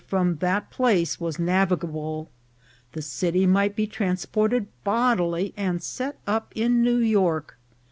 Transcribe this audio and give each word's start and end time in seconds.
from 0.07 0.37
that 0.37 0.71
place 0.71 1.19
was 1.19 1.37
navigable; 1.37 2.27
the 2.93 3.03
city 3.03 3.45
might 3.45 3.75
be 3.75 3.85
trans 3.85 4.25
ported 4.25 4.65
bodily 4.83 5.53
and 5.55 5.83
set 5.83 6.17
up 6.25 6.51
in 6.55 6.81
New 6.81 6.97
York. 6.97 7.55